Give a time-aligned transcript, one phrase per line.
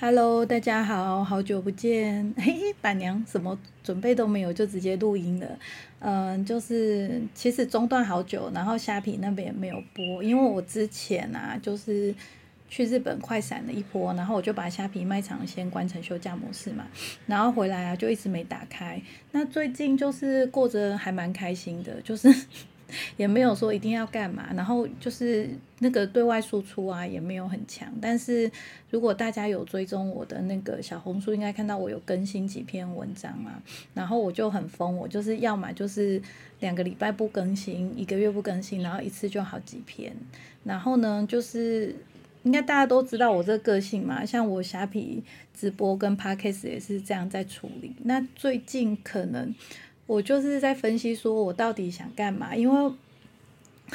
[0.00, 2.34] Hello，大家好，好久不见。
[2.36, 5.46] 嘿，板娘什么准备都没有，就直接录音了。
[6.00, 12.12] 嗯，就是其实中断好久，然后虾皮那边也没有播，因为我之前啊，就是
[12.68, 16.84] 去日本快闪了一波，然后我就把虾皮卖场先关成休假模式嘛，
[17.26, 19.00] 然后回来啊就一直没打开。
[19.30, 22.28] 那最近就是过着还蛮开心的，就是。
[23.16, 25.48] 也没有说一定要干嘛，然后就是
[25.78, 27.92] 那个对外输出啊也没有很强。
[28.00, 28.50] 但是
[28.90, 33.62] 如果大家有追踪我的那个小红书，应该看到我有更新几篇文章啊。
[33.94, 36.20] 然后我就很疯，我就是要么就是
[36.60, 40.14] 两个礼拜不更新，一个月不更新，然后一次就好几篇。
[40.64, 41.94] 然后呢，就是
[42.42, 45.22] 应该大家都知道我这个性嘛，像我虾皮
[45.52, 47.94] 直播跟 podcast 也是这样在处理。
[48.04, 49.54] 那最近可能。
[50.06, 52.54] 我就是在分析，说我到底想干嘛？
[52.54, 52.92] 因为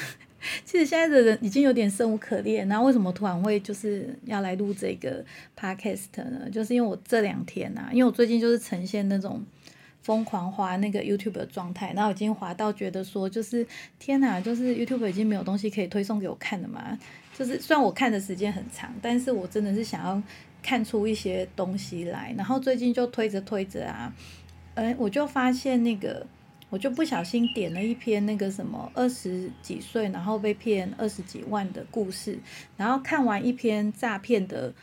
[0.64, 5.24] 其实现在的人已经有点生无可恋，然后为什么突然会就是要来录这个
[5.60, 6.50] podcast 呢？
[6.50, 9.44] 就是因为我这两天啊，因为我最近就是呈现那种
[10.02, 13.68] 疯狂滑那个 YouTube 的状态，然后已经滑到觉得说，就是
[14.00, 16.98] 天哪，就是 YouTube 已经没有东西可以推送给我看了嘛。
[17.38, 20.22] 就是虽然我看的时间很长，但是我真的是想要
[20.64, 24.14] 看出一些东西来，然后最近就推着推着啊。
[24.80, 26.26] 哎，我就发现那个，
[26.70, 32.40] 我就不小心点了一篇那个什么二十几岁，然后被骗二十几万的故事。
[32.78, 34.74] 然后看完一篇诈骗的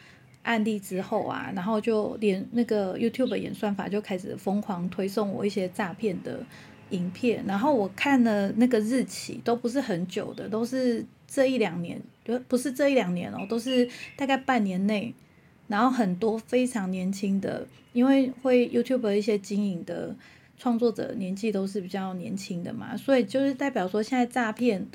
[0.43, 6.45] 案例之后啊，然后就连那个 YouTube 演算法就开始疯狂推送我一些诈骗的
[6.91, 7.43] 影片。
[7.49, 15.15] 然后我看了那个日期都不是很久的，都是这一两年，不不是这一两年哦，都是大概半年内。
[15.69, 20.15] 然后很多非常年轻的，因为会 YouTube 一些经营的
[20.57, 24.87] 创作者年纪都是比较年轻的嘛，所以就是代表说现在诈骗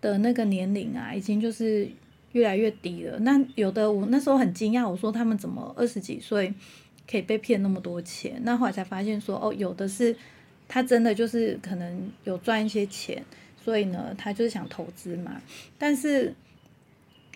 [0.00, 1.88] 的那个年龄啊，已经就是
[2.32, 3.18] 越来越低了。
[3.20, 6.52] 那有的我那时候很惊讶，我说他们怎么二十几岁
[7.10, 8.40] 可以被骗那么多钱？
[8.44, 10.14] 那后来才发现说，哦，有的是
[10.68, 13.24] 他真的就是可能有赚一些钱，
[13.64, 15.40] 所以呢，他就是想投资嘛，
[15.78, 16.34] 但是。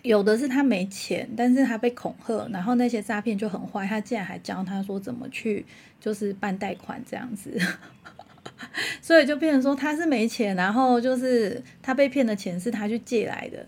[0.03, 5.65] 有的是他没钱，但是他被恐吓，然后那些诈骗就很坏，他竟然还教他说怎么去
[5.99, 7.57] 就是办贷款这样子，
[9.01, 13.65] 所以就变成说他是没钱，然后就是他被骗的钱是他去借来的，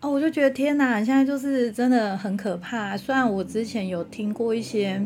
[0.00, 2.96] 哦，我就觉得天哪，现在就是真的很可怕。
[2.96, 5.04] 虽然我之前有听过一些。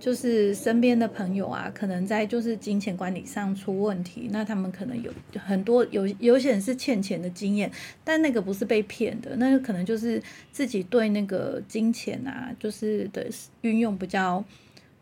[0.00, 7.70] 就是身边的朋友啊，可能在就是金钱管理上出问题，那他们可能有很多有有些人是欠钱的经验，
[8.02, 13.26] 但那个不是被骗的，那个可能就是自己对那个金钱啊，就是的
[13.60, 14.42] 运用比较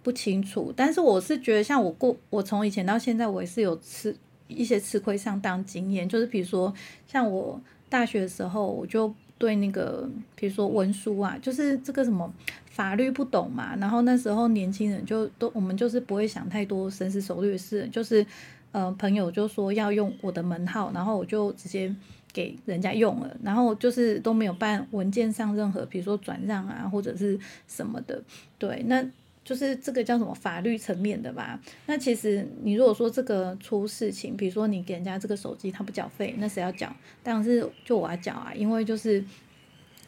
[0.03, 0.73] 不清楚。
[0.75, 4.15] 但是我是觉得，像我过我从以前到现在，我也是有吃
[4.49, 6.75] 一些吃亏上当经验，就是比如说
[7.07, 9.15] 像我大学的时候，我就。
[9.41, 12.29] 对那个，比如说文书啊，就是这个什么
[12.73, 18.27] 法律不懂嘛，然后那时候年轻人就都我们就是不会想太多深思熟虑的事，就是
[18.73, 21.95] 呃朋友就说要用我的门号，然后我就直接
[22.33, 27.39] 给人家用了，然后就是都没有办文件上任何，比如说转让啊或者是
[27.69, 28.21] 什么的，
[28.59, 29.09] 对，那。
[29.49, 31.59] 就是这个叫什么法律层面的吧？
[31.87, 36.95] 那其实你如果说这个出事情，比如说你给人家这个手机他不缴费，那谁要缴？
[37.23, 39.25] 当然是就我要缴啊，因为就是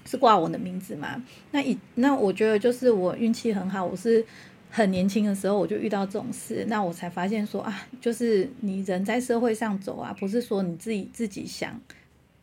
[0.05, 1.25] 是挂我的名字嘛。
[1.53, 4.23] 那以那我觉得就是我运气很好，我是
[4.69, 11.81] 很年轻的时候我就遇到这种事，那我才发现说啊，就是你人在社会上走啊，不是说你自己自己想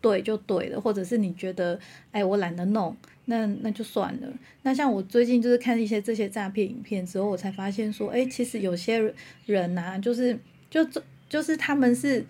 [0.02, 1.80] 对就对了，或者是你觉得
[2.12, 2.98] 哎我懒得弄。
[3.30, 4.34] 那那就算了。
[4.62, 9.14] 那像我最近就是看一些这些诈骗影片之后，我才发现说，哎，其实有些
[9.46, 10.40] 人呐，就是
[10.70, 12.26] 就就就是他们是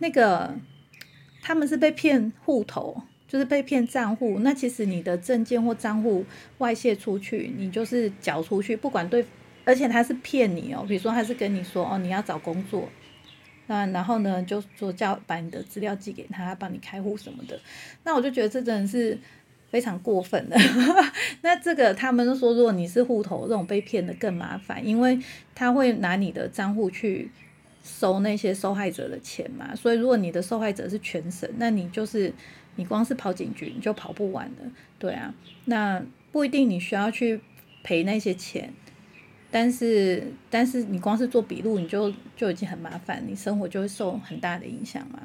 [0.00, 0.54] 那个
[1.40, 4.38] 他们是被骗户头，就是被骗账户。
[4.40, 6.26] 那其实你的证件或账户
[6.58, 9.24] 外泄出去，你就是缴出去，不管对，
[9.64, 10.84] 而且他是骗你哦。
[10.86, 12.86] 比如说他是跟你说哦，你要找工作，
[13.66, 17.58] 那然后呢就说叫把你的资料寄给他，帮你开户什么的。
[18.04, 19.18] 那我就觉得这真的是。
[19.74, 20.56] 非常过分的，
[21.42, 25.18] 那这个他们说，如果你是户头这种被骗的更麻烦，因为
[25.52, 27.28] 他会拿你的账户去
[27.82, 32.32] 收那些受害者的钱嘛，所以如果你的受害者是全省，那你就是
[32.76, 34.62] 你光是跑警局你就跑不完的，
[34.96, 35.34] 对啊，
[35.64, 36.00] 那
[36.30, 37.40] 不一定你需要去
[37.82, 38.72] 赔那些钱，
[39.50, 45.18] 但是但是你光是做笔录你就就已经很麻烦，你生活就会受很大的影响嘛。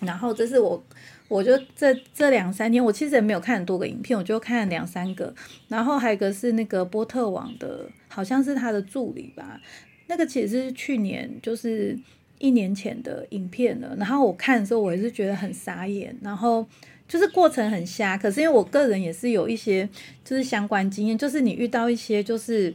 [0.00, 0.82] 然后这是我，
[1.30, 5.32] 我就这这两三天，我其实也没有看很多个影片，我就看两三个。
[5.68, 9.60] 然后还有一个是那个波特网的，好像是他的助理吧。
[10.08, 11.96] 那个其实是去年，就是
[12.40, 13.94] 一年前的影片了。
[13.96, 16.12] 然后我看的时候，我也是觉得很傻眼。
[16.20, 16.66] 然后
[17.06, 18.18] 就是过程很瞎。
[18.18, 19.88] 可是因为我个人也是有一些
[20.24, 22.74] 就是相关经验，就是你遇到一些就是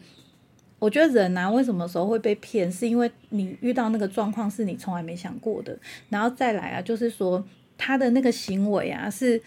[0.80, 7.46] 我觉得人啊，为什么时候会被骗，是因为你遇到那个状况是你从来没想过的，然后再来啊，就是说
[7.78, 9.42] 他的那个行为啊是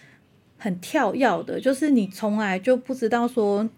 [0.59, 3.69] 很跳跃的，就是你从来就不知道说。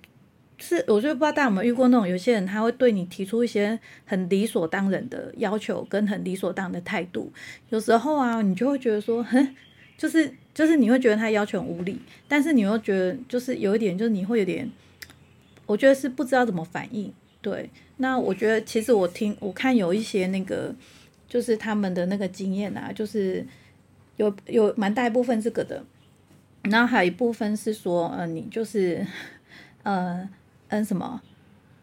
[0.63, 7.33] 是，我就不知道大家有没有遇过那种有些人，他会对你提出一些很理所当然的要求，跟很理所当然的态度。
[7.71, 9.57] 有时候啊，你就会觉得说，哼，
[9.97, 11.99] 就是就是你会觉得他要求很无理，
[12.29, 14.71] 但是你又觉得就是有一点，就是你会有点，
[15.65, 17.11] 我觉得是不知道怎么反应。
[17.41, 20.75] 对，那我觉得其实我听我看有一些那个，
[21.27, 23.43] 就是他们的那个经验啊，就是
[24.21, 25.83] 有有蛮大一部分这个的，
[26.63, 29.07] 然后还有一部分是说，呃，你就是，
[29.83, 30.29] 呃。
[30.73, 31.21] 嗯，什么？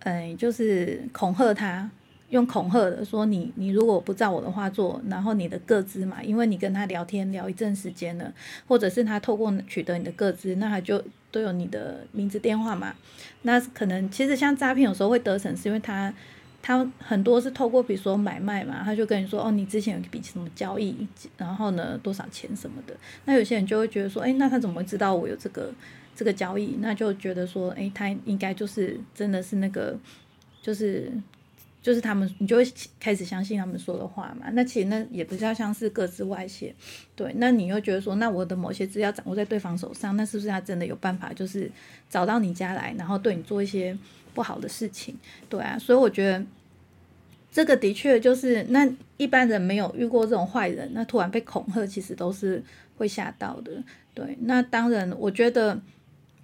[0.05, 1.91] 嗯，就是恐吓他，
[2.29, 8.33] 用恐吓的说你，你如果不照我的话做，然后你的个资嘛，因为你跟他聊天聊一阵时间了，
[8.65, 12.95] 或者是他透过取得你的个资，那他就都有你的名字电话嘛。
[13.41, 16.13] 那可能其实像诈骗有时候会得逞，是因为他
[16.61, 21.07] 他很多是透过比如说买卖嘛，他就跟你说哦，你之前有一笔什么交易，
[21.37, 22.95] 然后呢多少钱什么的。
[23.25, 25.73] 那有些人就会觉得说，哎，那他怎么知道我有这个？
[26.17, 29.95] 这个交易，那就觉得说，哎，他应该就是真的是那个，
[30.63, 31.11] 就是
[31.79, 32.63] 就是他们，你就会
[32.99, 34.47] 开始相信他们说的话嘛。
[34.53, 36.73] 那其实那也比较像是各自外泄，
[37.15, 37.31] 对。
[37.35, 41.69] 那你又觉得说，那我的某些资料掌握在对方手上，那是不是他真的有办法，就是
[42.09, 43.95] 找到你家来，然后对你做一些
[44.37, 45.15] 不好的事情？
[45.49, 46.45] 对啊，所以我觉得
[47.51, 48.87] 这个的确就是，那
[49.17, 52.63] 一般人没有遇过这种坏人，那突然被恐吓，其实都是
[52.97, 53.71] 会吓到的。
[54.13, 55.81] 对，那当然，我觉得。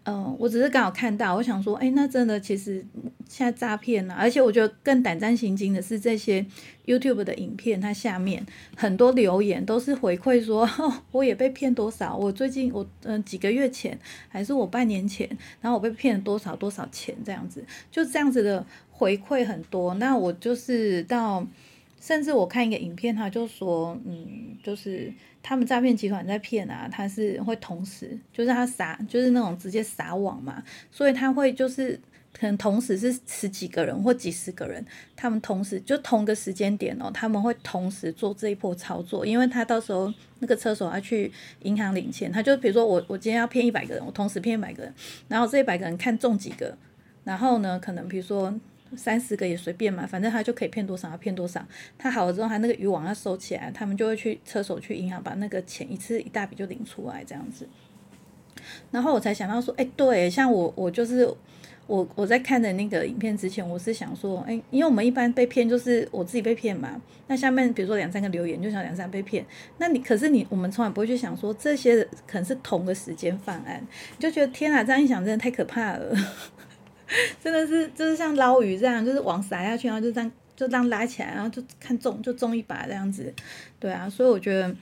[0.05, 2.85] 嗯，我只是刚好看到，我想说，哎，那真的其实
[3.29, 6.45] 现在诈骗呢，而且我觉得更胆战心惊的是这些
[6.85, 8.45] YouTube 的影片，它下面
[8.75, 10.69] 很多留言都是回馈说，
[11.11, 13.97] 我也被骗多少，我最近我嗯几个月前
[14.27, 15.25] 还是我半年前，
[15.61, 21.47] 然后我被骗了多少多少钱这样子，就这样子的回馈很多，那我就是到。
[22.05, 25.09] 甚至我看一个影片，他就说，嗯，就是
[25.41, 30.61] 他们诈骗集团在骗啊，他是会同时，就是他撒，就是那种直接撒网嘛，
[30.91, 31.97] 所以他会就是
[32.37, 34.85] 可能同时是十几个人或几十个人，
[35.15, 44.93] 他们同时就同个时间点哦，他们会同时做这一波操作，因为他到时候那个车手要去银行领钱，他就比如说我我今天要骗一百个人，我同时骗一百个人，
[45.29, 46.77] 然后这一百个人看中几个，
[47.23, 48.53] 然后呢，可能比如说。
[48.95, 51.65] 三十个也随便嘛，反正他就可以骗多少，骗多少。
[51.97, 57.67] 他好了之后，他那个渔网要收起来，他们就会去车手去银行把那个钱一次一大笔就领出来这样子。
[58.91, 61.27] 然后我才想到说，哎，对，像我我就是
[61.85, 67.01] 我我在看的那个影片之前，我是想说，哎，因为我们一般被骗就是我自己被骗嘛。
[67.27, 69.45] 那下面比如说两三个留言，就想两三被骗。
[69.79, 73.85] 那你可是你我们从来不会去想说这些可能是同个时间犯案，
[74.17, 76.15] 就觉得天啊，这样一想真的太可怕了。
[77.43, 83.33] 真的是，就是像捞鱼这样，就是网撒下去，然后就这样就这样拉起来，然后就看中就中一把这样子，
[83.79, 84.75] 对啊，所以我觉得，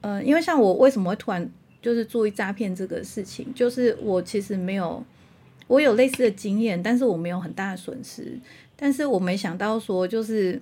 [0.00, 1.48] 呃，因为像我为什么会突然
[1.82, 5.04] 就是注意诈骗这个事情，就是我其实没有，
[5.66, 8.38] 我有类似的经验，但是我没有很大的损失，
[8.76, 10.60] 但是我没想到说就是，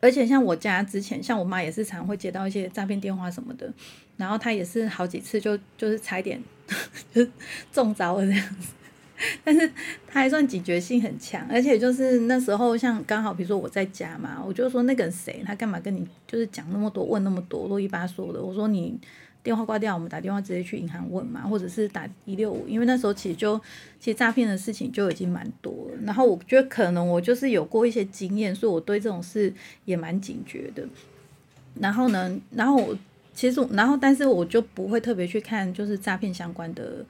[0.00, 3.72] 而且像我家之前，像我妈也是常会接到一些诈骗电话什么的，
[4.16, 6.42] 然后她也是好几次就就是踩点
[7.12, 7.26] 就
[7.72, 8.68] 中招了这样子。
[9.42, 9.68] 但是
[10.06, 18.40] 他还算警觉性很强，而且就是那时候像刚好比如说我在家嘛，我就说那个谁，他干嘛跟你就是讲那么多，问那么多，啰里吧嗦的。
[18.40, 18.96] 我说你
[19.42, 23.58] 电话挂掉，我们打电话直接去银行问嘛，或者是打一六五，因为那时候其实就
[23.98, 25.98] 其实诈骗的事情就已经蛮多了。
[26.04, 29.52] 然后我觉得可能我就是有过一些经验，所以我对这种事
[29.84, 30.86] 也蛮警觉的。
[31.80, 32.96] 然后呢，然后我
[33.34, 37.04] 其实然后但是我就不会特别去看就是诈骗相关的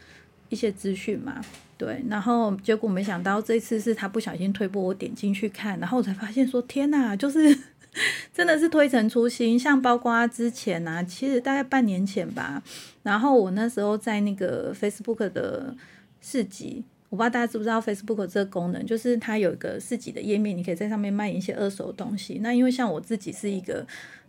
[0.49, 1.45] 一些资讯嘛。
[1.79, 7.57] 对，然后结果没想到这次是他不小心推播，我点进去看，然后我才发现说天哪，就是
[8.35, 9.57] 真的是推陈出新。
[9.57, 12.61] 像包括之前啊，其实大概半年前吧，
[13.05, 15.73] 然后我那时候在那个 Facebook 的
[16.21, 22.41] 市集，我不知道大家知不知道 Facebook 这个功能，就是它有一个市集的页面，你可以在上面卖一些二手东西。
[22.43, 23.87] 那因为像我自己是一个。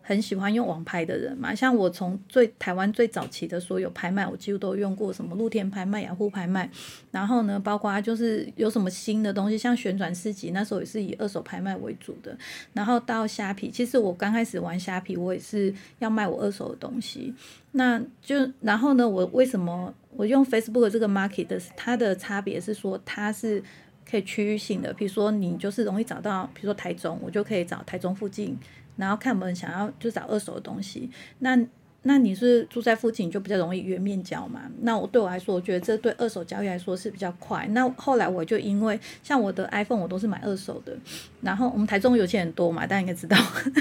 [0.09, 6.67] 很喜欢用网拍的人嘛，像我从最台湾最早期的所有拍卖，我几乎都用过什么露天拍卖、雅虎拍卖，
[7.11, 12.35] 然后呢，包括就是有什么新的东西，像旋转市集，那时候也是以二手拍卖为主的。
[12.73, 17.31] 然后到虾皮，其实我刚开始玩虾皮，我也是要卖我二手的东西。
[17.73, 23.63] 那就然后呢，我为什么我用 Facebook 这个 market 的它的差别是说它是
[24.09, 28.57] 可以区域性的，比如说你就是容易找到，比如说台中，我就可以找台中附近。
[28.99, 31.57] 然后看我们想要就找二手的东西，那
[32.03, 34.61] 那你是住在附近就比较容易约面交嘛？
[34.81, 37.67] 那我对我来说，我觉得这对二手交易来说是比较快。
[37.71, 40.95] 那后来我就因为像我的 iPhone 我都是买二手的，
[41.41, 43.37] 然后我们台中有钱人多嘛，大家应该知道，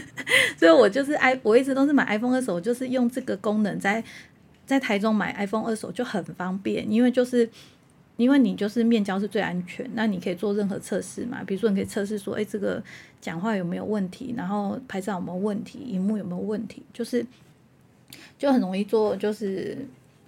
[0.58, 4.02] 所以我就是 i 我一直都是买 iPhone 二手，就是用这个功能在
[4.66, 7.48] 在台中买 iPhone 二手就很方便，因为就是
[8.18, 12.84] 因为你就是面交是最安全，那你可以做任何测试嘛，比如说你可以测试说，哎，这个
[13.18, 17.24] 讲话有没有问题，然后拍照有没有问题，荧幕有没有问题，就是。
[18.38, 19.76] 就很容易做，就是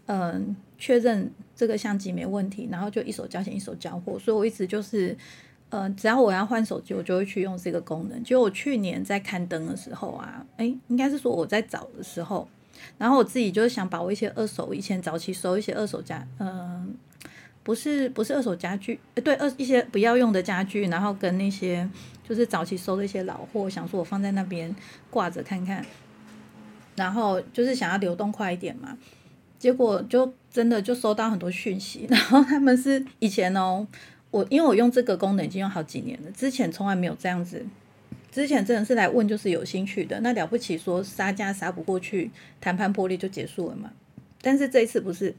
[0.07, 4.19] 嗯，确认这个相机没问题，然后就一手交钱一手交货。
[4.19, 5.17] 所以我一直就是，
[5.71, 8.23] 呃，只要我要换手机，我就会去用这个功能。
[8.23, 12.47] 就我去年在刊登的时候啊，诶，应该是说我在找的时候，
[12.99, 16.80] 然后我自己就是想把我一些二手，以前早期收一些二手家，嗯，
[17.63, 21.89] 不是不是二手家具，对，二一些不要用的家具，然后跟那些
[22.29, 24.75] 就是早期收的一些老货，想说我放在那边
[25.11, 25.85] 挂着看看。
[26.97, 28.99] 然后就是想要流动快一点嘛，
[29.59, 33.87] 结果就真的就收到很多讯息， 然后他们是以前哦，
[34.31, 37.65] 我因为我用这个功能已经用好几年了，之前从来没有这样子，
[38.31, 43.91] 之前真的是来问就是有兴趣的，那了不起说杀价杀不过去，谈判破裂就结束了嘛，
[44.43, 45.35] 但是这一次不是，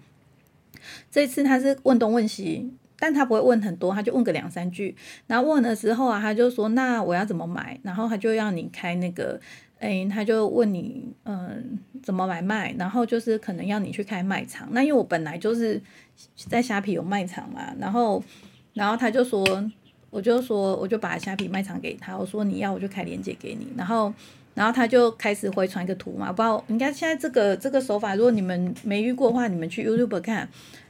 [1.10, 4.96] 这次他是问东问西，但他不会问很多，他就问个两三句，
[5.28, 9.40] 然后问的时候啊，他就说那我要怎么买，然后他就要你开那个。
[9.82, 12.72] 哎，他就问你，嗯，怎么买卖？
[12.78, 14.68] 然后就是可能要你去开卖场。
[14.70, 15.82] 那因为我本来就是
[16.36, 18.24] 在虾皮有卖场嘛，然后，
[18.76, 19.44] 然后他就说，
[20.12, 23.70] 我就说，我就把虾皮卖场给他，我说你要我就开链接给你。
[23.76, 24.14] 然后，
[24.62, 30.48] 然后他就开始回传一个图嘛，不知道，应该现在这个这个手法，如果你们没遇过的话，你们去 YouTube 看。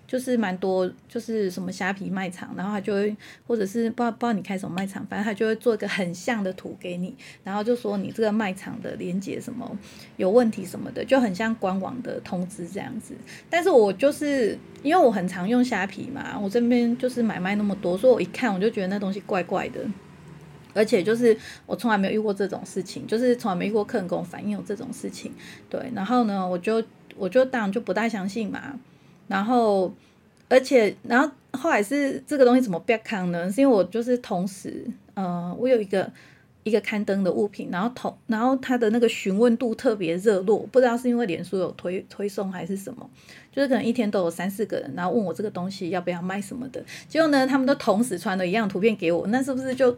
[0.07, 3.15] 就是蛮多，就是什么虾皮卖场，然后他就会，
[3.47, 9.71] 或者是不知道不知道你开什么卖场，反正他就会做一个很像的图给你，然后就说你这个卖场的连接什么
[10.17, 13.13] 有问题什么的，就很像官网的通知这样子。
[13.49, 19.79] 但是我就是因为我很常用虾皮嘛，我这边就是买卖那么多，所以我一看我就觉得那东西怪怪的，
[20.73, 25.31] 而且就是我从来没有遇过这种事情，就是从来没遇过客人跟我反映有这种事情。
[25.69, 26.83] 对，然后呢，我就
[27.17, 28.79] 我就当然就不太相信嘛。
[29.27, 29.93] 然后，
[30.49, 33.49] 而且，然后后来是这个东西怎么变康呢？
[33.49, 36.11] 是因为我就是同时，呃，我有一个
[36.63, 43.09] 一个刊登的物品，然后同，然后它的那个询问度特别热络，不知道是因为脸书有推推送还是什么，
[43.53, 46.83] 就是可能一天都有三四个人，然后问我这个东西要不要卖什么的。
[47.07, 49.95] 结果呢，他们都同时传了一样图片给我，那是不是就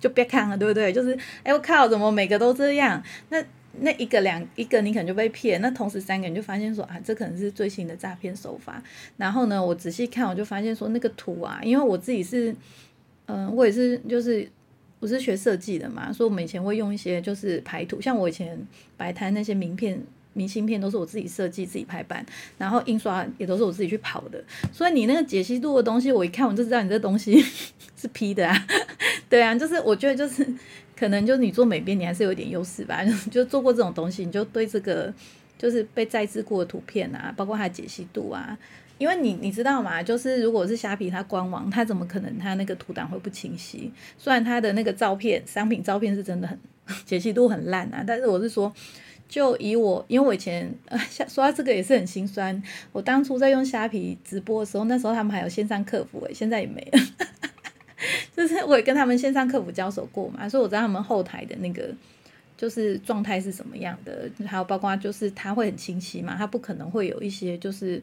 [0.00, 0.92] 就别看了，对不对？
[0.92, 3.00] 就是，哎我靠，怎么每个都这样？
[3.28, 3.44] 那。
[3.82, 8.82] 那一个两一个你可能就被骗，那同时三个人就发现说啊，这可能是最新的诈骗手法。
[9.16, 12.52] 然后呢，我仔细看，我就发现说那个图啊，因为我自己是，
[13.26, 14.46] 嗯，我也是就是
[14.98, 18.60] 我是学设计的嘛，所以我们以前会用一些就是排图，像我以前
[18.96, 20.02] 摆摊那些名片、
[20.32, 22.24] 明信片都是我自己设计、自己排版，
[22.58, 24.42] 然后印刷也都是我自己去跑的。
[24.72, 27.40] 所以你那个解析度的东西，我一看我就知道你这东西
[27.96, 28.66] 是 P 的啊，
[29.28, 30.46] 对啊，就是我觉得就是。
[30.96, 33.02] 可能就是你做美编，你还是有点优势吧。
[33.32, 35.10] 就做过这种东西，你就对这个
[35.56, 38.54] 就是被摘制过的图片啊，包括它的解析度啊，
[38.98, 43.90] 因为你你知道嘛，就是如果是虾皮它官网，它怎么可能它那个图档会不清晰？
[44.18, 46.58] 虽然它的那个照片商品照片是真的很
[47.06, 48.70] 解析度很烂啊，但是我是说，
[49.30, 52.60] 就以我，因为我以前 呃说到这个也是很心酸。
[52.90, 56.98] 我当初在用虾皮直播的时候，那时候他们还有线上客服诶，现在也没了。
[58.36, 61.94] 就是我也跟他们线上客服交手过嘛，所以我知道他们后台的那个
[62.56, 68.02] 就是状态是什么样的，还有包括就是它会很清晰嘛，它不可能会有一些就是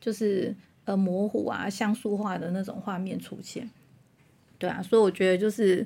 [0.00, 3.68] 就是呃模糊啊像素化的那种画面出现，
[4.58, 5.84] 对啊，所以我觉得就是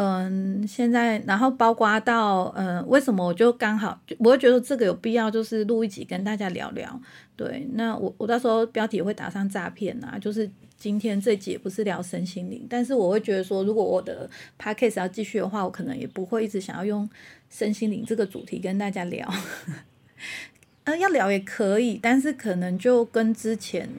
[0.00, 7.00] 嗯现在然后包括到嗯为什么我就刚好我会觉得这个有必要就是录一集跟大家聊聊，
[7.36, 10.48] 对，那我我到时候标题会打上诈骗啊，就是。
[10.78, 17.10] 今天这节不是聊身心灵，但是我会觉得说，如果我的 podcast 要继续的话，我可能也不会一直想要用
[17.50, 19.28] 身心灵这个主题跟大家聊。
[20.84, 23.90] 嗯， 要聊也可以，但是可能就跟之前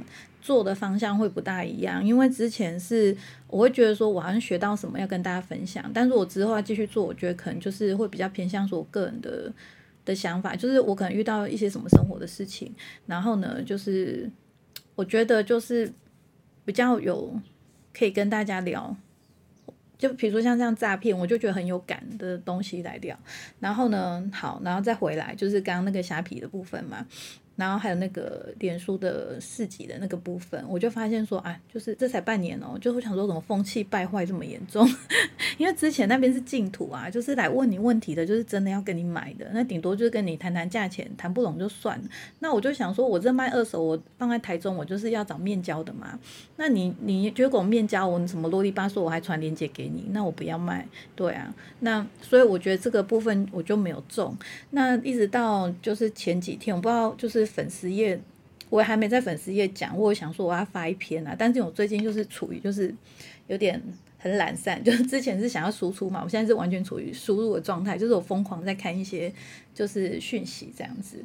[0.50, 3.15] 做的方向会不大一样，因为之前是
[3.46, 9.53] 我会觉得说我好像学到什么要跟大家分享，但是我之后要继续做，我觉得可能就是会比较偏向说我个人的
[10.03, 12.74] 的想法，就是我可能遇到一些什么生活的事情，
[13.06, 14.27] 然后呢，就是
[14.96, 15.94] 我觉得就是。
[16.65, 17.34] 比较有
[17.98, 18.96] 可以跟大家聊，
[19.98, 23.18] 就比如说像这样诈骗，我就觉得很有感的东西来聊。
[23.60, 27.03] 然后呢，好，然后再回来就是刚刚那个虾皮的部分嘛。
[27.60, 34.89] 然后还有那个脸书的市集的那个部分，我就发现说，啊，就是这才半年哦，就会想说怎么风气败坏这么严重？
[35.60, 42.06] 因为之前那边是净土啊，就是来问你问题的，就是真的要跟你买的，那顶多就是跟你谈谈价钱，谈不拢就算了。
[42.39, 46.18] 那我就想说，我这卖二手，我放在台中，我就是要找面交的嘛。
[46.56, 51.54] 那你你结果面交我什么啰里吧嗦，我还传链接给你，那我不要卖，对啊。
[51.82, 54.34] 那所以我觉得这个部分我就没有中。
[54.70, 57.49] 那一直到就是前几天，我不知道就是。
[57.50, 58.20] 粉丝页，
[58.70, 62.94] 我还没在粉丝页讲，我想说我要发一篇啊，但是我最近就是处于就是
[63.48, 63.82] 有点
[64.18, 69.34] 很懒散， 就是之前是想要输出嘛，我现在是完全处于输入的状态，就是我疯狂在看一些
[69.74, 71.24] 就是讯息这样子，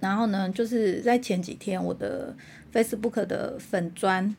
[0.00, 2.34] 然后呢，就是在前几天我的
[2.72, 4.34] Facebook 的粉砖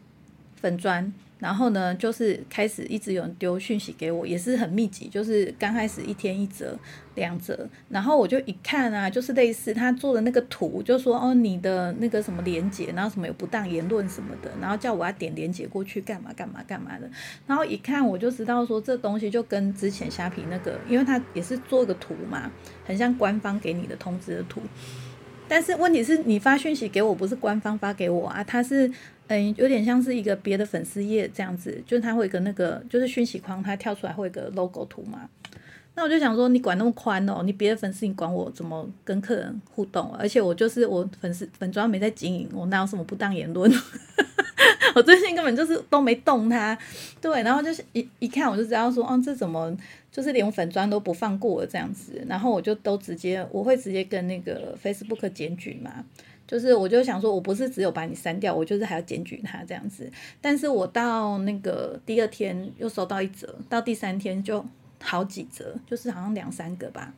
[0.55, 1.13] 粉砖。
[1.41, 6.77] 然后呢，就是开始一直有人丢讯息给我，也是很密集，就是刚开始一天一折、
[7.15, 17.09] 两折，然后我就一看啊，就是类似他做的那个图，就说哦你的那个什么连接，然后什么有不当言论什么的，然后叫我要点连接过去干嘛干嘛干嘛的，
[17.47, 22.51] 然后一看我就知道说这东西就跟之前虾皮那个，因为他也是做个图嘛，
[22.85, 24.61] 很像官方给你的通知的图，
[25.47, 28.91] 但是问题是你发讯息给我不是官方发给我啊，他是。
[29.33, 35.29] 嗯，有点像是一个别的粉丝页这样子，就是它会一个那个，就是讯息框，它跳出来会一个 logo 图嘛。
[35.95, 40.13] 那我就想说，你管那么宽哦，你别的粉丝你管我怎么跟客人互动？
[40.15, 43.71] 而且我就是我粉丝粉妆没在经营，我哪有什么不当言论？
[44.95, 46.77] 我最近根本就是都没动它，
[47.21, 49.73] 对，然后就是一一看我就知道说，哦，这怎么
[50.11, 52.21] 就是连粉砖都不放过这样子？
[52.27, 56.03] 然后我就都直接我会直接跟那个 Facebook 检举嘛。
[56.51, 60.11] 就是，我就想说，我不是只有把你删掉，我就是还要检举他这样子。
[60.41, 64.65] 但是我到那个第二天又收到一则，到第三天就
[65.01, 67.13] 好几则，就是好像两三个吧。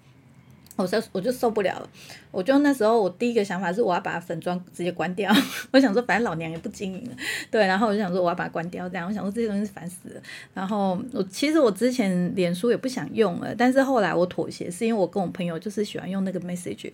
[0.76, 1.88] 我受我就受不了，
[2.32, 5.32] 我就那时候我第一个想法是我要把粉妆直接关掉。
[5.72, 7.16] 我想说，反正老娘也不经营了，
[7.52, 7.66] 对。
[7.68, 10.22] 然后我就想说我要把它关掉，这样我想说这些东西烦死了。
[10.54, 16.92] 然后我其实我之前脸书也不想用了，但是后来我妥协，是因为我跟我朋友就是喜欢用那个 message。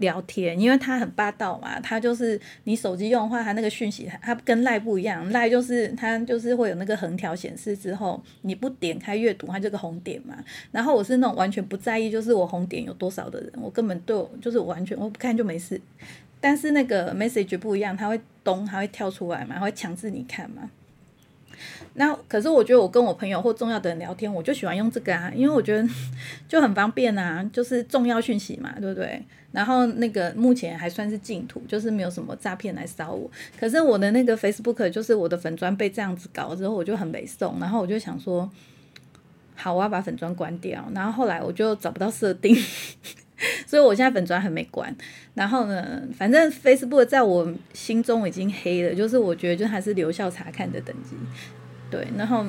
[0.00, 10.34] 聊天，因为他很霸道嘛，他就是你手机用的话，他那个讯息，他跟赖不一样，赖就是他就是会有那个横条显示之后，你不点开阅读，它这个红点嘛。
[10.72, 15.80] 然后我是那种完全不在意，就是我红点有多少的人，我根本对就是完全我不看就没事。
[16.40, 20.70] 但是那个 message 不一样，它会咚，它会跳出来嘛，会强制你看嘛。
[22.00, 25.86] 那可是我觉得我跟我朋友或重要的人聊天，我就喜欢用这个啊，因为我觉得
[26.48, 29.22] 就很方便啊，就是重要讯息嘛，对不对？
[29.52, 33.30] 然后那个目前还算是净土，就是没有什么诈骗来骚我。
[33.58, 37.60] 可是我的那个 Facebook 就是我的粉砖被这样子搞之后，我就很没送。
[37.60, 38.50] 然后我就想说，
[39.54, 40.82] 好，我要把粉砖关掉。
[40.94, 42.56] 然后后来我就找不到设定，
[43.68, 44.96] 所以我现在粉砖还没关。
[45.34, 51.14] 然后呢，反正 Facebook 在我心中已经黑了，就是我觉得就还是留校查看的等级。
[51.90, 52.46] 对，然后，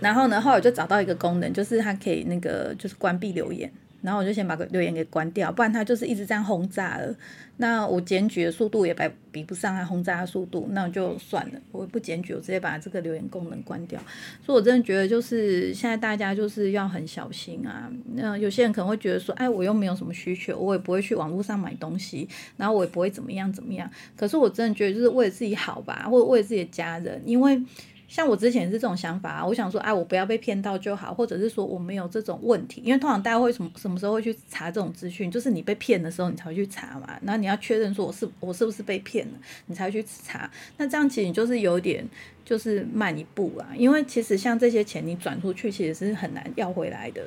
[0.00, 3.70] 然后呢，后来我就找到一个功能，就是它可以那个就是关闭留言。
[4.02, 7.12] 然后我就先把个留言给关掉，不然他就是一直这样轰炸了。
[7.56, 14.00] 那我检举的速度也比比不上他轰炸的速度，那就算了，我不检举，我直接把这个留言功能关掉。
[14.44, 17.90] 所以我真的觉得，就是现在大家就是要很小心啊。
[18.14, 23.90] 那有些人可能会觉得说，哎，我又没有什么需求，我也不会去网络上买东西，然后我也不会怎么样怎么样。
[24.14, 27.60] 可是我真的觉得，就是为了自己好吧，或者为了自己的家人，因为。
[28.08, 37.18] 像我之前是这种想法啊，我想说，哎，我不要被骗到就好，或者是说我没有这种问题，因为通常大家会什么什么时候会去查这种资讯，就是你被骗的时候，你才会去查嘛。
[37.22, 39.32] 然后你要确认说我是我是不是被骗了，
[39.66, 40.50] 你才会去查。
[40.76, 42.06] 那这样其实你就是有点
[42.44, 47.22] 就是慢一步啊，因为其实像这些钱你转出去，其实是很难要回来的。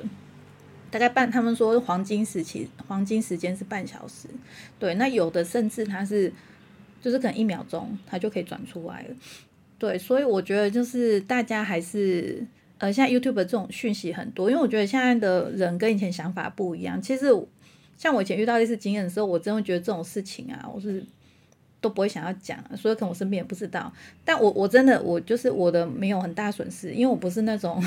[0.90, 4.26] 大概半，他们说黄金时期黄金时间是半小时，
[4.78, 6.32] 对，那有的甚至它是
[7.00, 9.14] 就是可能一秒钟它就可以转出来了。
[9.80, 17.00] 对，所以我觉得就是大家还是，呃，像 YouTube 这种讯息很多，因为我觉得现在的人跟以前想法不一样。
[17.00, 17.28] 其实
[17.96, 21.02] 像我以前遇到类似经验的时候，我真的觉得这种事情啊，我是
[21.80, 23.90] 都不会想要讲，所以可能我身边也不知道。
[24.22, 27.82] 但我我真的我就是我的没有很大损失，因为我不是那种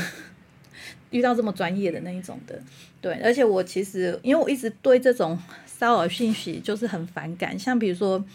[1.12, 2.60] 遇到这么专业的那一种的。
[3.00, 8.26] 对，而且我其实因为我一直对这种骚扰讯息就是很反感，像比如说。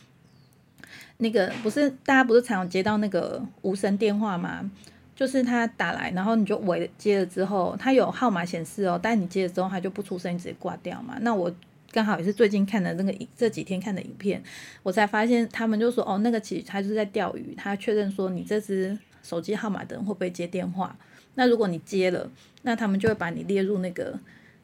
[1.19, 4.71] 那个不是大家不是常有接到那个无声电话吗？
[5.15, 11.19] 就是他打来，然后你就喂接了之后，他有号码显示哦，但你接了之后他就不出声，直接挂掉嘛。
[11.23, 11.53] 那我
[11.91, 14.41] 刚好也是最近看的那个这几天看的影片，
[14.85, 20.97] 我才发现他们就说哦，那个其实他就是在钓鱼，他确认说你这支手机号码的人会不会接电话。
[21.35, 22.31] 那如果你接了，
[22.63, 24.17] 那他们就会把你列入那个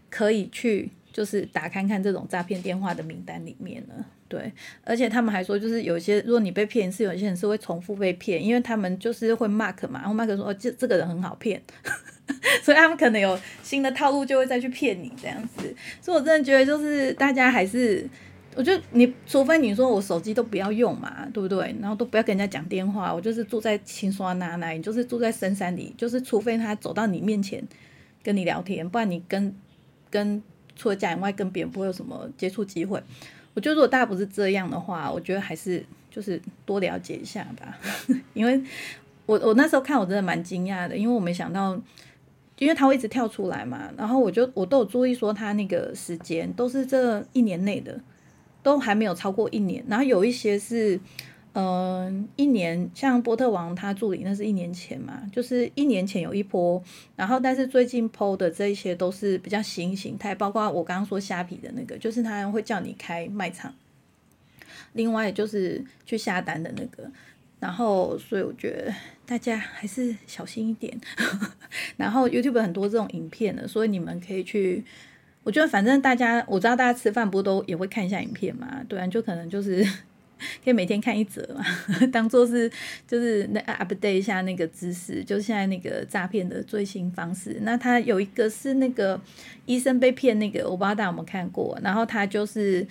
[0.08, 4.06] 可以去就是打看看这种诈骗电话的名单里面了。
[4.34, 11.62] 对，而且他们还说，就是有些如果你被骗是有些人是会重复被骗，因为他们就是会 mark 嘛，然后 mark 说哦这这个人很好骗，
[12.62, 15.74] 所以他们可能有新的套路就会再去骗你这样子。
[16.00, 18.08] 所以我真的觉得就是大家还是。
[18.56, 21.74] 我就你，除非你说我手机都不要用嘛，对不对？
[21.80, 27.60] 然后都不要跟人家讲电话，我就是住在青刷那那，你就是住在深山里，就是除非他走到你面前
[28.22, 29.52] 跟你聊天，不然你跟
[30.08, 30.40] 跟
[30.76, 33.02] 除了家以外跟别人不会有什么接触机会。
[33.54, 37.78] 我觉得如果大家不是这样的话，我觉得还是就是多了解一下吧，
[38.34, 38.62] 因为
[39.26, 41.80] 我我那时候看我真的蛮惊讶的，因为我没想到，
[42.58, 48.00] 因为他会一直跳出来嘛，然后我就我都有注意说他那个时间都是这一年内的。
[48.64, 50.98] 都还没有超过一年，然后有一些是，
[51.54, 56.82] 嗯，一年，像波特王他助理那是一年前嘛，就是一年前有一波，
[57.16, 63.72] 然后但是最近 PO 的这一些都是比较新形态，包括我刚刚说虾皮的那个，就是他会叫你开卖场，
[64.94, 67.08] 另外就是去下单的那个，
[67.60, 68.92] 然后所以我觉得
[69.24, 71.00] 大家还是小心一点，
[71.96, 74.84] 然后 YouTube 很多这种影片的，所以你们可以去。
[75.44, 79.86] 我觉得反正大家，我知道大家吃饭不都也会看一下影片嘛，对啊，就可能就是
[80.64, 81.64] 可以每天看一则嘛，
[82.12, 82.70] 当做是
[83.06, 87.58] 就是那 update 一下那个知识，就是现在那个诈骗的最新方式。
[87.62, 89.20] 那他有一个是那个
[89.66, 91.78] 医生被骗那个，我不知道大家有没有看过。
[91.82, 92.86] 然后他就是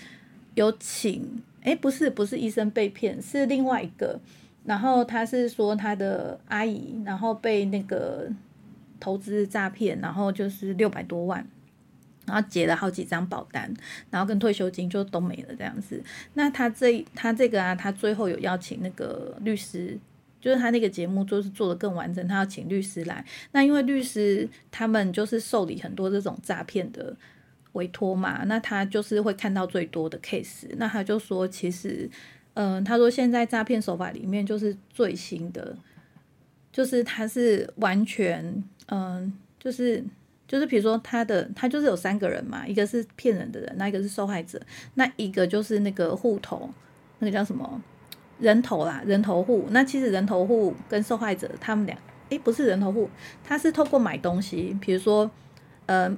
[0.55, 4.19] 有请，哎，不是不是医生被骗，是另外一个。
[4.65, 8.29] 然后他是说他的阿姨，然后被那个
[8.99, 11.45] 投资诈骗，然后就是六百多万。
[12.33, 13.71] 然后结了好几张保单，
[14.09, 16.01] 然后跟退休金就都没了这样子。
[16.33, 19.95] 那他这他这个啊，他最后有邀请那个律师，
[20.41, 23.23] 就是他那个节目就是做的更完整，他要请律师来。
[23.51, 27.15] 那因为律师他们就是受理很多这种诈骗的
[27.73, 30.65] 委托嘛，那他就是会看到最多的 case。
[30.77, 32.09] 那他就说，其实，
[32.55, 35.77] 嗯，他说现在诈骗手法里面就是最新的，
[36.71, 40.03] 就是他是完全，嗯，就是。
[40.53, 44.61] 就是比如说他的他就是有三个人嘛，一个是骗人的人，那一个是受害者，
[44.93, 46.69] 那一个就是那个户头，
[47.17, 47.81] 那个叫什么
[48.37, 49.65] 人头啦，人头户。
[49.71, 51.97] 那其实人头户跟受害者他们俩，
[52.29, 53.09] 诶，不是人头户，
[53.43, 55.27] 他是透过买东西，比如说
[55.87, 56.15] 呃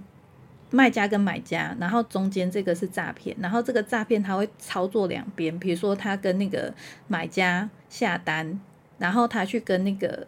[0.70, 6.74] 卖家跟买家，然后中间这个是诈骗，然后这个诈骗他会操作两边，比如说他跟那个
[7.08, 8.60] 买家下单，
[8.98, 10.28] 然后他去跟那个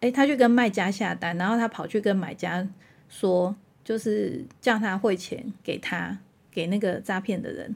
[0.00, 2.68] 诶，他去跟卖家下单，然后他跑去跟买家。
[3.08, 6.18] 说就是叫他汇钱给他，
[6.50, 7.74] 给那个诈骗的人，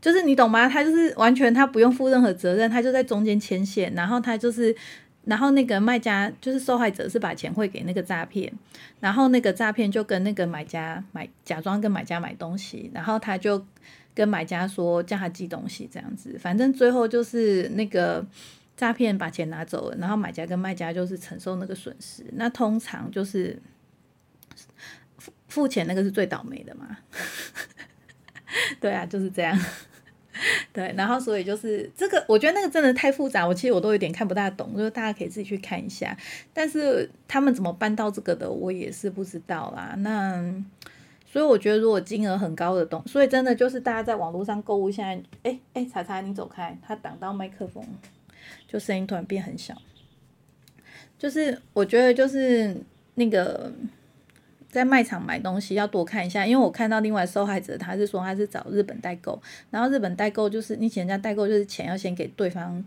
[0.00, 0.68] 就是你懂吗？
[0.68, 4.74] 他就是完全他不用负任何责任，他就在中间牵线，然后他就是，
[5.24, 8.52] 然后那个卖家就是受害者是把钱汇给那个诈骗，
[9.00, 13.64] 然后那个诈骗就跟那个买家买假装跟买家买东西，然后他就
[14.14, 18.24] 跟买家说叫他寄东西这样子，反正最后就是那个
[18.76, 23.58] 诈骗把钱拿走了，然后买家跟卖家就是承受那个损失，那通常就是。
[25.48, 26.98] 付钱那个是最倒霉的嘛？
[28.80, 29.58] 对啊，就是这样。
[30.70, 36.14] 对，然后所以就是这个，我觉得那个真的太复杂，我其实我都有点看不大懂，就是大家可以自己去看一下。
[36.52, 39.94] 但是他们怎么搬到这个的，我也是不知道啦。
[39.98, 40.42] 那
[41.24, 47.82] 所以我觉得，如果金额很高的东，所以真的就是大家在网络上购物，现在哎哎，查查你走开，他挡到麦克风，
[48.68, 49.74] 就声音突然变很小。
[51.18, 52.76] 就是我觉得就是
[53.14, 53.72] 那个。
[54.76, 62.84] 在卖场买东西要多看一下，因为我看到另外受害者，他是说他是找日本代购，然后日本代购就是你请人家代购，就是钱要先给对方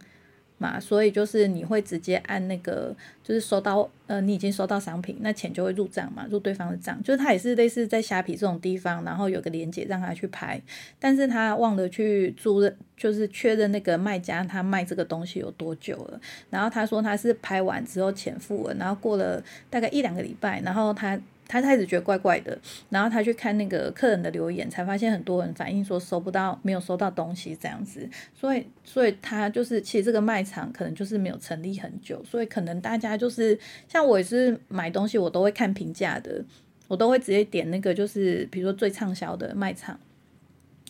[0.60, 10.62] 嘛，所以就是你会直接按那个，就是收到呃你已经收到商品，那钱就会入账嘛，入对方的账，就是他也是类似在虾皮这种地方，然后有个链接让他去拍，
[10.99, 16.21] 但是他忘了去注认，就是确认那个卖家他卖这个东西有多久了，
[16.52, 21.19] 然后他说他是拍完之后钱付了，然后过了大概一两个礼拜，然后他。
[21.49, 22.57] 他开始觉得怪怪的，
[22.89, 36.45] 然后他去看那个客人的留言，才发现很多人反映说收不到，没有收到东西这样子，所以，所以他就是其实这个卖场可能就是没有成立很久，所以可能大家就是像我也是买东西，我都会看评价的，
[36.88, 39.99] 我都会直接点那个就是比如说最畅销的卖场。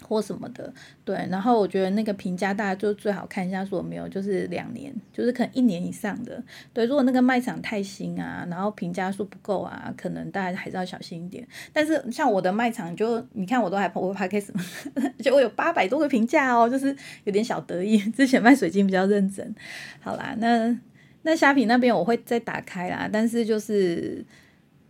[0.09, 0.73] 或什么的，
[1.05, 6.43] 对，然后我觉得那个评价大家就最好看一下，说没有就是两年，就是可能一年以上的，
[6.73, 11.47] 对，如果那个卖场太新啊，然后评价数不够啊，可能大家还是要小心一点。
[11.71, 14.49] 但是像我的卖场，就你看我都还我拍 case，
[14.95, 16.87] 而且我有八百多个评价哦，就是
[17.25, 17.99] 有点小得意。
[18.11, 19.55] 之前卖水晶比较认真，
[20.01, 20.75] 好啦，那
[21.21, 24.25] 那虾皮那边我会再打开啦，但是就是。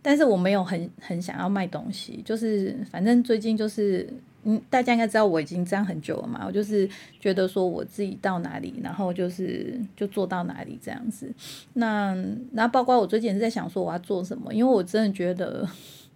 [0.02, 4.08] 但是我没有很很想要卖东西，就是反正最近就是
[4.44, 6.88] 嗯，大家应该知道我已经这样很久了嘛，我就是
[7.20, 11.30] 觉得说我自己到哪里，然后就是就做到哪里这样子。
[11.74, 12.16] 那
[12.52, 15.68] 那包括我最近也是在想说我要做什么，因为我真的觉得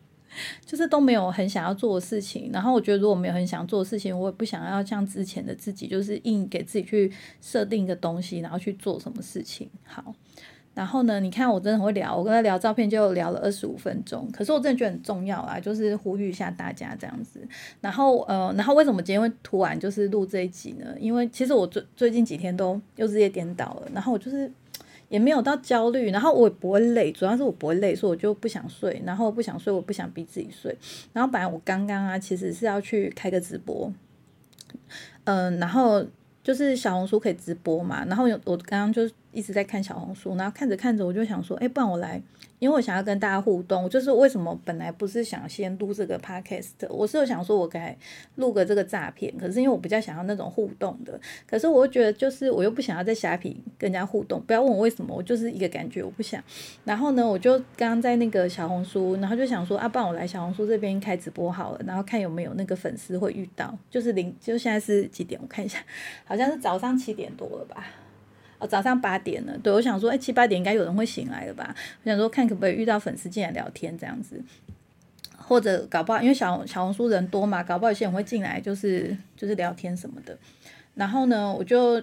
[0.64, 2.50] 就是都没有很想要做的事情。
[2.52, 9.68] 然后我觉得如果没有很想做的事情，我也不想要像之前的自己，就是硬给自己去设定一个东西，然后去做什么事情。
[9.84, 10.14] 好。
[10.74, 11.20] 然后呢？
[11.20, 14.28] 你看我真的很会聊，我跟他聊照片就聊了二十五分钟。
[14.32, 17.40] 可是我真的觉得很重要啊，就是呼吁一下大家这样子。
[17.80, 20.92] 然后呃，然后为什么今天会突然就是录这一集呢？
[20.98, 24.50] 因为其实我最最近几天都又日夜颠倒了，然后我就是
[25.08, 30.76] 也没有到焦虑，然后我也不会累，主要是我不会累，所以我就不想睡，然后不想睡，我不想逼自己睡。
[31.12, 33.92] 然后本来我刚刚啊，其实是要去开个直播，
[35.22, 36.04] 嗯，然后
[36.42, 39.08] 就是小红书可以直播嘛，然后有我刚刚就。
[39.35, 42.20] 一直在看小红书，然后看着看着，我就想说，哎，不然我来，
[42.59, 43.90] 因为我想要跟大家互动。
[43.90, 47.97] 就是为什么本来不是想先录这个 podcast，我是有想说我该
[48.37, 56.42] 录个这个诈骗，可是因为我比较想要那种互动的，可是我又觉得就是我又不想要在虾皮跟人家互动，不要问我为什么，我就是一个感觉，我不想。
[56.85, 65.40] 然后呢，我就刚刚在那个小红书，然后就想说，啊，不然我来小红书这边开直播好了，然后看有没有那个粉丝会遇到，就是零，就现在是几点？
[65.42, 65.79] 我看一下，
[66.25, 67.85] 好像是早上七点多了吧。
[68.66, 71.74] 早上八点了，对我想说，哎，七八点应该有人会醒来了吧？
[72.03, 74.40] 我想说，看可不可以遇到粉丝进来聊天这样子，
[75.37, 80.37] 或者搞不好，因为小小红书人多嘛，搞不好有些人会进来，就是就是聊天什么的。
[80.94, 82.03] 然后呢，我就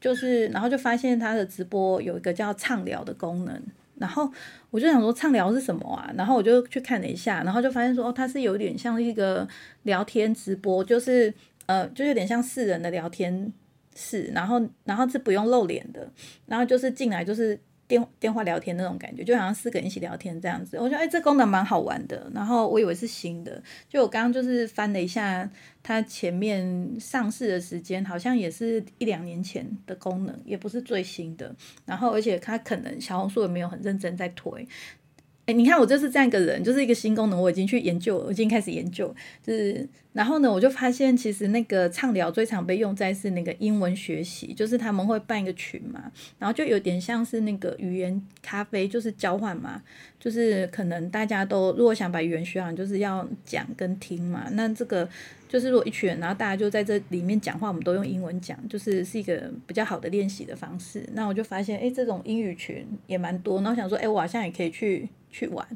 [0.00, 3.62] 就是然后就发现他的直播有一个叫畅聊的功能，
[3.96, 4.30] 然后
[4.70, 6.12] 我就想说畅聊是什么啊？
[6.16, 9.46] 然后我就去看了一下，然后就发现说，哦，它是有点像一个
[9.84, 11.32] 聊天直播，就是
[11.66, 13.52] 呃，就有点像四人的聊天。
[13.96, 16.08] 是，然后，然后是不用露脸的，
[16.44, 20.76] 然后就是进来就是电电话聊天那种感觉，就好像四个人一起聊天这样子。
[20.78, 22.30] 我觉得哎，这功能蛮好玩的。
[22.34, 25.50] 然后我以为是新的，就我刚刚就是翻了一下
[25.82, 31.54] 它前面上市的时间，好像也是一两年前的功能，也不是最新的。
[31.86, 34.68] 然后而且它可能小红书也没有很认真在推。
[35.46, 49.80] 哎，你看我就是这样一个人，就是一个新功能，我已经去研究，我已经开始研究，就是，然后呢，我就发现其实那个畅聊最常被用在是那个英文学习，就是他们会办一个群嘛，然后就有点像是那个语言咖啡，就是交换嘛，
[50.18, 55.08] 就是可能大家都如果想把语言学好，就是要讲跟听嘛，那这个
[55.56, 61.08] 就是如果一群人，然后大家就在这里面讲话，我们都用英文讲，就是是一个比较好的练习的方式。
[61.14, 65.08] 那我就发现，哎，这种英语群也蛮多，然后想说，哎，我好像也可以去。
[65.28, 65.66] 去玩，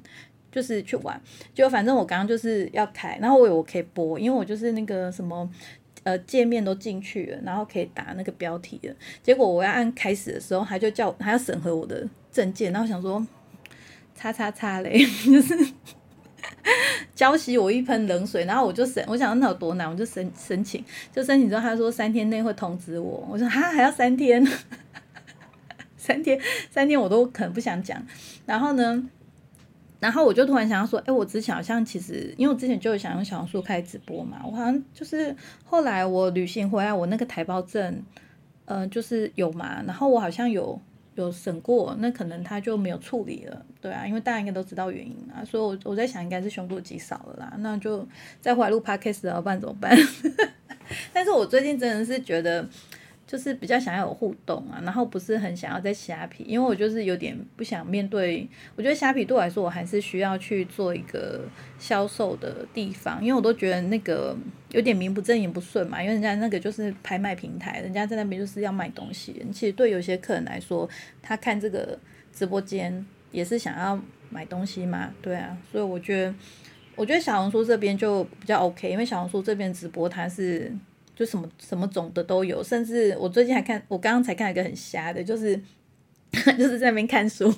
[0.51, 1.21] 就是去玩，
[1.53, 5.47] 就反正我刚刚就是要开，然后我以为我可以播，因为我就是那个什么，
[6.03, 8.95] 呃，界面都进去了，然后可以打那个标题了。
[9.23, 13.27] 结果我要按开始的时候，他就叫还要审核我的证件，然后想说，
[14.15, 15.55] 叉叉叉嘞， 就是
[17.15, 24.47] 浇熄我一盆冷水，然后我就申，我想那有多难，我就申申请，就申请之后他说三天内会通知我，我说哈还要三天，
[25.97, 28.05] 三天三天我都可能不想讲，
[28.47, 29.09] 然后呢？
[29.99, 38.03] 然后我就突然想要说，哎，我之前好像其实，因为我之前就有想用小红书开直播嘛，我好像就是后来我旅行回来，我那个台胞证，
[38.65, 40.81] 呃，就是有嘛，然后我好像有
[41.15, 48.07] 有审过，那可能他就没有处理了，对啊，因为大家应该都知道原因啊，所以我我在想应该是胸部肌少了啦，那就
[48.41, 49.97] 在回来录 podcast 要不然怎么办？
[51.13, 52.69] 但是我最近真的是觉得。
[53.31, 58.49] 就是比较想要有互动啊，然后不是很想要在虾皮，因为我就是有点不想面对。
[58.75, 61.43] 我觉得虾皮对我来说，我还是需要去做一个
[61.79, 64.37] 销售的地方，因为我都觉得那个
[64.73, 69.41] 有点名不正言不顺嘛，因为人家那个就是拍卖平台，人家在那边就是要卖东西。
[69.53, 70.89] 其实对有些客人来说，
[71.23, 71.97] 他看这个
[72.33, 73.97] 直播间也是想要
[74.29, 76.35] 买东西嘛，对啊，所以我觉得，
[76.97, 80.73] 我觉得小红书这边就比较 OK，因为小红书这边直播它是。
[81.21, 85.55] 就什么什么种的都有，甚至我最近还看，我刚刚才看了一个很瞎的，就是
[86.33, 87.55] 就是在那边看书，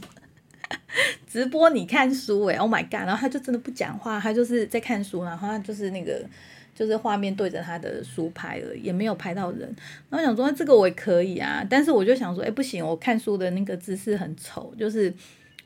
[1.28, 3.06] 直播你看书诶 o h my god！
[3.06, 6.20] 然后他就真的不讲话，他就是在看书，然后他就是那个
[6.74, 9.72] 就是画面对着他的书拍了，也没有拍到人。
[10.10, 15.14] 然后想说这个我也可以啊，但是我就想说，哎不行，我看书的那个姿势很丑，就是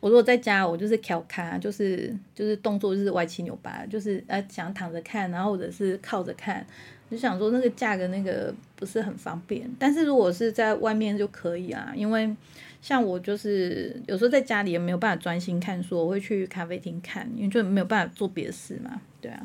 [0.07, 6.64] 我如果在家，我就是翘咖，就是就是动作就是歪七扭八，就是呃想躺着看，然后或者是靠着看。
[7.11, 12.33] 就想说那个价格那个不是很方便，但是如果是在外面就可以啊，因为
[12.81, 19.45] 像我就是有时候在家里也没有办法专心看书，我会去咖啡厅看，因为就没有办法做别的事嘛，对啊。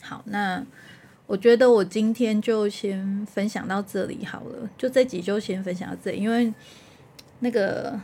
[0.00, 0.64] 好，那
[1.26, 6.50] 我觉得我今天就先分享到这里好了，就这集就先分享到这里，因为
[7.40, 7.98] 那个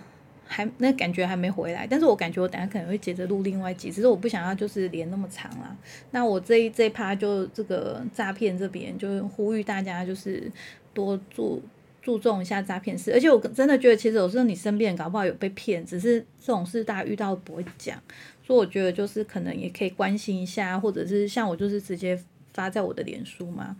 [0.46, 5.76] 还那感觉还没回来，但是我感觉我等下可能会接着录另外几，只是我不想要就是连那么长啦。
[6.12, 10.50] 那我这一这一趴就这个诈骗这边，就是呼吁大家就是
[10.94, 11.60] 多注
[12.00, 18.00] 注重一下诈骗事，而且我真的觉得其实有时候你身边搞不好有被骗，只是这种事大家遇到不会讲，
[18.46, 22.16] 所以我觉得就是可能也可以关心一下，或者是像我就是直接
[22.54, 23.76] 发在我的脸书嘛。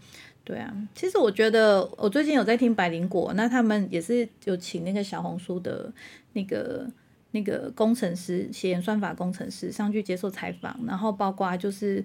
[0.46, 5.92] 对啊，其实我觉得我最近有在听百灵果，那他们也是有请那个小红书的
[6.32, 6.88] 那个
[7.32, 12.02] 那个工程师，写算法工程师上去接受采访，然后包括就是。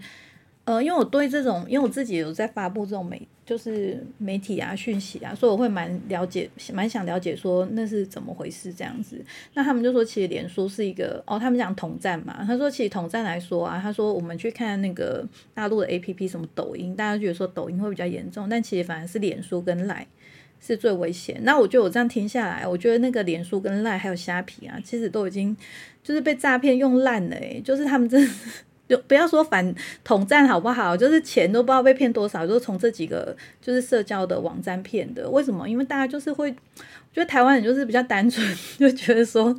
[0.63, 9.19] 呃，因为我对这种，因为我自己有在发布这种媒，就是媒体啊、讯息啊，所以我会蛮了解，蛮想了解说那是怎么回事这样子。
[9.55, 12.43] 那他们就说，其实脸书是一个，哦，他们讲统战嘛。
[12.45, 20.05] 他说，其实统战来说啊，他说我们去看那个大陆的 A P P，什么抖音，大家觉得说抖音会比较严重，但其实反而是脸书跟赖
[20.59, 21.39] 是最危险。
[21.41, 25.57] 那我觉得我这样听下来，我觉得那个脸书跟赖还有虾皮啊，其实都已经
[26.03, 28.31] 就是被诈骗用烂了，诶，就是他们真的。
[28.91, 29.73] 就不要说反
[30.03, 35.29] 统战好不好，就是钱都不知道被骗多少，就是从这几个就是社交的网站骗的。
[35.29, 35.65] 为什么？
[35.69, 36.57] 因为大家就是会，觉
[37.21, 38.45] 得台湾人就是比较单纯，
[38.77, 39.57] 就觉得说，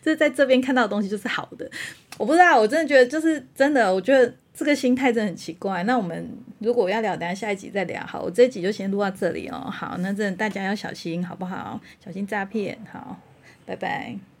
[0.00, 1.70] 就在这边看到的东西就是好的。
[2.16, 5.82] 我不知道，我真的觉得就是真的，我觉得这个心态真的很奇怪。
[5.82, 6.26] 那我们
[6.60, 8.02] 如果要聊，等下下一集再聊。
[8.06, 9.70] 好，我这一集就先录到这里哦。
[9.70, 11.78] 好，那真的大家要小心，好不好？
[12.02, 12.78] 小心诈骗。
[12.90, 13.20] 好，
[13.66, 14.33] 拜拜。